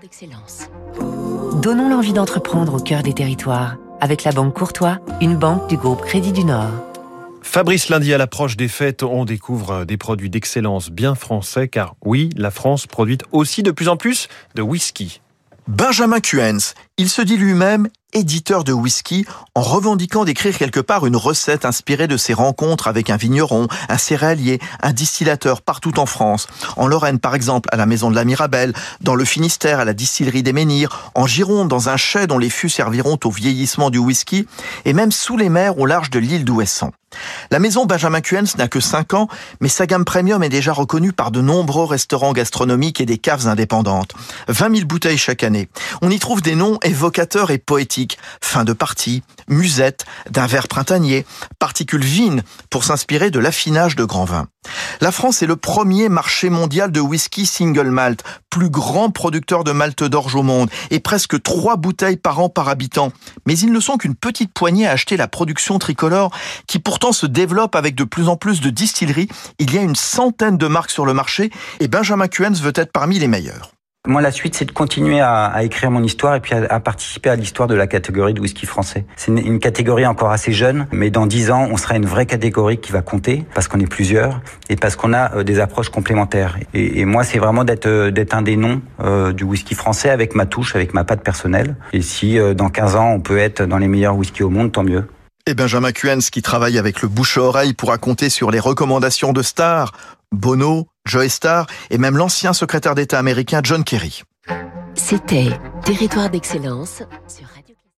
d'excellence. 0.00 0.68
Donnons 1.62 1.88
l'envie 1.88 2.12
d'entreprendre 2.12 2.74
au 2.74 2.80
cœur 2.80 3.02
des 3.02 3.14
territoires 3.14 3.76
avec 4.00 4.24
la 4.24 4.32
Banque 4.32 4.54
Courtois, 4.54 4.98
une 5.20 5.36
banque 5.36 5.68
du 5.68 5.76
groupe 5.76 6.02
Crédit 6.02 6.32
du 6.32 6.44
Nord. 6.44 6.70
Fabrice, 7.42 7.88
lundi 7.88 8.12
à 8.12 8.18
l'approche 8.18 8.56
des 8.56 8.68
fêtes, 8.68 9.02
on 9.02 9.24
découvre 9.24 9.84
des 9.84 9.96
produits 9.96 10.30
d'excellence 10.30 10.90
bien 10.90 11.14
français, 11.14 11.68
car 11.68 11.94
oui, 12.04 12.30
la 12.36 12.50
France 12.50 12.86
produit 12.86 13.18
aussi 13.32 13.62
de 13.62 13.70
plus 13.70 13.88
en 13.88 13.96
plus 13.96 14.28
de 14.54 14.62
whisky. 14.62 15.20
Benjamin 15.66 16.20
Cuens, 16.20 16.74
il 16.96 17.08
se 17.08 17.22
dit 17.22 17.36
lui-même 17.36 17.88
éditeur 18.14 18.64
de 18.64 18.72
whisky 18.72 19.26
en 19.54 19.62
revendiquant 19.62 20.24
d'écrire 20.24 20.56
quelque 20.56 20.80
part 20.80 21.06
une 21.06 21.16
recette 21.16 21.64
inspirée 21.64 22.08
de 22.08 22.16
ses 22.16 22.34
rencontres 22.34 22.88
avec 22.88 23.10
un 23.10 23.16
vigneron, 23.16 23.68
un 23.88 23.98
céréalier, 23.98 24.60
un 24.82 24.92
distillateur 24.92 25.62
partout 25.62 25.98
en 25.98 26.06
France. 26.06 26.46
En 26.76 26.86
Lorraine 26.86 27.18
par 27.18 27.34
exemple 27.34 27.68
à 27.72 27.76
la 27.76 27.86
maison 27.86 28.10
de 28.10 28.16
la 28.16 28.24
Mirabelle, 28.24 28.72
dans 29.00 29.14
le 29.14 29.24
Finistère 29.24 29.80
à 29.80 29.84
la 29.84 29.92
distillerie 29.92 30.42
des 30.42 30.52
Menhirs, 30.52 31.10
en 31.14 31.26
Gironde 31.26 31.68
dans 31.68 31.88
un 31.88 31.96
chai 31.96 32.26
dont 32.26 32.38
les 32.38 32.50
fûts 32.50 32.68
serviront 32.68 33.18
au 33.24 33.30
vieillissement 33.30 33.90
du 33.90 33.98
whisky 33.98 34.46
et 34.84 34.92
même 34.92 35.12
sous 35.12 35.36
les 35.36 35.48
mers 35.48 35.78
au 35.78 35.86
large 35.86 36.10
de 36.10 36.18
l'île 36.18 36.44
d'Ouessant. 36.44 36.92
La 37.50 37.58
maison 37.58 37.86
Benjamin 37.86 38.20
Cuens 38.20 38.56
n'a 38.58 38.68
que 38.68 38.80
5 38.80 39.14
ans, 39.14 39.28
mais 39.60 39.68
sa 39.68 39.86
gamme 39.86 40.04
premium 40.04 40.42
est 40.42 40.48
déjà 40.48 40.72
reconnue 40.72 41.12
par 41.12 41.30
de 41.30 41.40
nombreux 41.40 41.84
restaurants 41.84 42.32
gastronomiques 42.32 43.00
et 43.00 43.06
des 43.06 43.18
caves 43.18 43.48
indépendantes. 43.48 44.12
20 44.48 44.76
000 44.76 44.86
bouteilles 44.86 45.18
chaque 45.18 45.42
année. 45.42 45.68
On 46.02 46.10
y 46.10 46.18
trouve 46.18 46.42
des 46.42 46.54
noms 46.54 46.78
évocateurs 46.82 47.50
et 47.50 47.58
poétiques. 47.58 48.18
Fin 48.42 48.64
de 48.64 48.72
partie, 48.72 49.22
musette, 49.48 50.04
d'un 50.30 50.46
verre 50.46 50.68
printanier, 50.68 51.24
particules 51.58 52.04
vines 52.04 52.42
pour 52.70 52.84
s'inspirer 52.84 53.30
de 53.30 53.38
l'affinage 53.38 53.96
de 53.96 54.04
grands 54.04 54.24
vins. 54.24 54.48
La 55.00 55.12
France 55.12 55.42
est 55.42 55.46
le 55.46 55.56
premier 55.56 56.08
marché 56.10 56.50
mondial 56.50 56.92
de 56.92 57.00
whisky 57.00 57.46
single 57.46 57.90
malt, 57.90 58.22
plus 58.50 58.68
grand 58.68 59.10
producteur 59.10 59.64
de 59.64 59.72
malt 59.72 60.04
d'orge 60.04 60.34
au 60.34 60.42
monde, 60.42 60.70
et 60.90 61.00
presque 61.00 61.40
3 61.42 61.76
bouteilles 61.76 62.16
par 62.16 62.40
an 62.40 62.48
par 62.48 62.68
habitant. 62.68 63.12
Mais 63.46 63.58
ils 63.58 63.72
ne 63.72 63.80
sont 63.80 63.96
qu'une 63.96 64.14
petite 64.14 64.52
poignée 64.52 64.86
à 64.86 64.92
acheter 64.92 65.16
la 65.16 65.28
production 65.28 65.78
tricolore, 65.78 66.30
qui 66.66 66.78
pourtant 66.98 67.12
se 67.12 67.26
développe 67.26 67.76
avec 67.76 67.94
de 67.94 68.02
plus 68.02 68.28
en 68.28 68.34
plus 68.34 68.60
de 68.60 68.70
distilleries. 68.70 69.28
Il 69.60 69.72
y 69.72 69.78
a 69.78 69.82
une 69.82 69.94
centaine 69.94 70.58
de 70.58 70.66
marques 70.66 70.90
sur 70.90 71.06
le 71.06 71.14
marché, 71.14 71.50
et 71.78 71.86
Benjamin 71.86 72.26
Cuens 72.26 72.60
veut 72.60 72.72
être 72.74 72.90
parmi 72.90 73.20
les 73.20 73.28
meilleurs. 73.28 73.70
Moi, 74.08 74.20
la 74.20 74.32
suite, 74.32 74.56
c'est 74.56 74.64
de 74.64 74.72
continuer 74.72 75.20
à, 75.20 75.62
écrire 75.62 75.92
mon 75.92 76.02
histoire 76.02 76.34
et 76.34 76.40
puis 76.40 76.54
à, 76.54 76.80
participer 76.80 77.30
à 77.30 77.36
l'histoire 77.36 77.68
de 77.68 77.76
la 77.76 77.86
catégorie 77.86 78.34
de 78.34 78.40
whisky 78.40 78.66
français. 78.66 79.04
C'est 79.14 79.30
une, 79.30 79.60
catégorie 79.60 80.06
encore 80.06 80.32
assez 80.32 80.50
jeune, 80.50 80.88
mais 80.90 81.10
dans 81.10 81.26
dix 81.26 81.52
ans, 81.52 81.68
on 81.70 81.76
sera 81.76 81.94
une 81.94 82.06
vraie 82.06 82.26
catégorie 82.26 82.78
qui 82.78 82.90
va 82.90 83.00
compter 83.00 83.44
parce 83.54 83.68
qu'on 83.68 83.78
est 83.78 83.88
plusieurs 83.88 84.40
et 84.68 84.74
parce 84.74 84.96
qu'on 84.96 85.12
a 85.12 85.36
euh, 85.36 85.44
des 85.44 85.60
approches 85.60 85.90
complémentaires. 85.90 86.58
Et, 86.74 87.04
moi, 87.04 87.22
c'est 87.22 87.38
vraiment 87.38 87.62
d'être 87.62 87.86
euh, 87.86 88.24
un 88.32 88.42
des 88.42 88.56
noms 88.56 88.82
euh, 89.04 89.32
du 89.32 89.44
whisky 89.44 89.76
français 89.76 90.10
avec 90.10 90.34
ma 90.34 90.46
touche, 90.46 90.74
avec 90.74 90.94
ma 90.94 91.04
patte 91.04 91.22
personnelle. 91.22 91.76
Et 91.92 92.02
si 92.02 92.38
dans 92.56 92.70
15 92.70 92.96
ans, 92.96 93.10
on 93.12 93.20
peut 93.20 93.38
être 93.38 93.62
dans 93.62 93.78
les 93.78 93.86
meilleurs 93.86 94.16
whisky 94.16 94.42
au 94.42 94.50
monde, 94.50 94.72
tant 94.72 94.82
mieux. 94.82 95.04
Et 95.48 95.54
Benjamin 95.54 95.92
Cuens, 95.92 96.28
qui 96.30 96.42
travaille 96.42 96.76
avec 96.76 97.00
le 97.00 97.08
bouche-oreille, 97.08 97.72
pourra 97.72 97.96
compter 97.96 98.28
sur 98.28 98.50
les 98.50 98.60
recommandations 98.60 99.32
de 99.32 99.40
stars, 99.40 99.92
Bono, 100.30 100.88
Joe 101.06 101.26
Star 101.28 101.66
et 101.88 101.96
même 101.96 102.18
l'ancien 102.18 102.52
secrétaire 102.52 102.94
d'État 102.94 103.18
américain 103.18 103.62
John 103.64 103.82
Kerry. 103.82 104.24
C'était 104.94 105.58
Territoire 105.86 106.28
d'excellence 106.28 107.02
sur 107.26 107.46
Radio 107.56 107.77